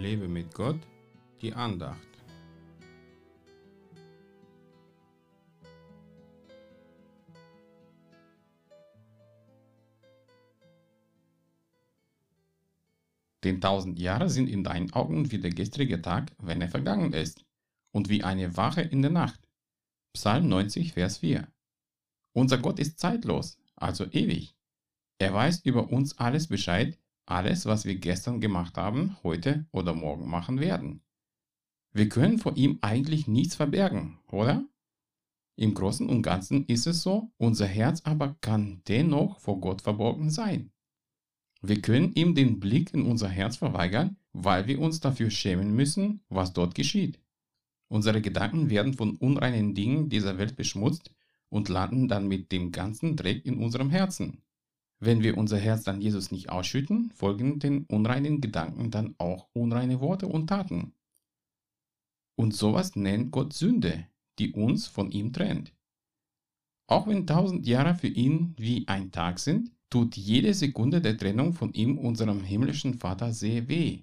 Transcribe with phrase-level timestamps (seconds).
[0.00, 0.80] Lebe mit Gott,
[1.42, 1.98] die Andacht.
[13.44, 17.44] Denn tausend Jahre sind in deinen Augen wie der gestrige Tag, wenn er vergangen ist,
[17.92, 19.40] und wie eine Wache in der Nacht.
[20.14, 21.46] Psalm 90, Vers 4.
[22.32, 24.56] Unser Gott ist zeitlos, also ewig.
[25.18, 26.98] Er weiß über uns alles Bescheid,
[27.30, 31.02] alles, was wir gestern gemacht haben, heute oder morgen machen werden.
[31.92, 34.64] Wir können vor ihm eigentlich nichts verbergen, oder?
[35.56, 40.30] Im Großen und Ganzen ist es so, unser Herz aber kann dennoch vor Gott verborgen
[40.30, 40.72] sein.
[41.62, 46.22] Wir können ihm den Blick in unser Herz verweigern, weil wir uns dafür schämen müssen,
[46.28, 47.20] was dort geschieht.
[47.88, 51.10] Unsere Gedanken werden von unreinen Dingen dieser Welt beschmutzt
[51.48, 54.42] und landen dann mit dem ganzen Dreck in unserem Herzen.
[55.02, 60.00] Wenn wir unser Herz dann Jesus nicht ausschütten, folgen den unreinen Gedanken dann auch unreine
[60.00, 60.92] Worte und Taten.
[62.36, 64.06] Und sowas nennt Gott Sünde,
[64.38, 65.74] die uns von ihm trennt.
[66.86, 71.54] Auch wenn tausend Jahre für ihn wie ein Tag sind, tut jede Sekunde der Trennung
[71.54, 74.02] von ihm, unserem himmlischen Vater, sehr weh.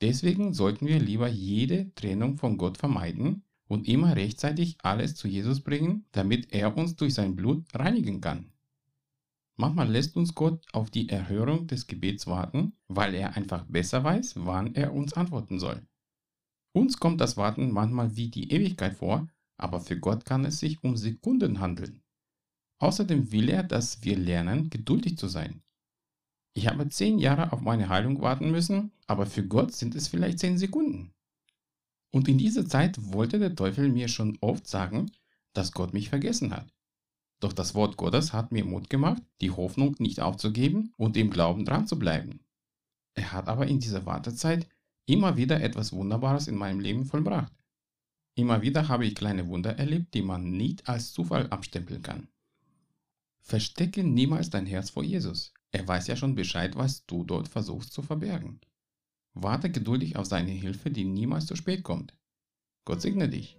[0.00, 5.60] Deswegen sollten wir lieber jede Trennung von Gott vermeiden und immer rechtzeitig alles zu Jesus
[5.60, 8.53] bringen, damit er uns durch sein Blut reinigen kann.
[9.56, 14.34] Manchmal lässt uns Gott auf die Erhörung des Gebets warten, weil er einfach besser weiß,
[14.36, 15.86] wann er uns antworten soll.
[16.72, 20.82] Uns kommt das Warten manchmal wie die Ewigkeit vor, aber für Gott kann es sich
[20.82, 22.02] um Sekunden handeln.
[22.80, 25.62] Außerdem will er, dass wir lernen, geduldig zu sein.
[26.56, 30.40] Ich habe zehn Jahre auf meine Heilung warten müssen, aber für Gott sind es vielleicht
[30.40, 31.14] zehn Sekunden.
[32.12, 35.12] Und in dieser Zeit wollte der Teufel mir schon oft sagen,
[35.52, 36.73] dass Gott mich vergessen hat.
[37.44, 41.66] Doch das Wort Gottes hat mir Mut gemacht, die Hoffnung nicht aufzugeben und im Glauben
[41.66, 42.40] dran zu bleiben.
[43.12, 44.66] Er hat aber in dieser Wartezeit
[45.04, 47.52] immer wieder etwas Wunderbares in meinem Leben vollbracht.
[48.34, 52.28] Immer wieder habe ich kleine Wunder erlebt, die man nicht als Zufall abstempeln kann.
[53.42, 55.52] Verstecke niemals dein Herz vor Jesus.
[55.70, 58.62] Er weiß ja schon Bescheid, was du dort versuchst zu verbergen.
[59.34, 62.16] Warte geduldig auf seine Hilfe, die niemals zu spät kommt.
[62.86, 63.58] Gott segne dich.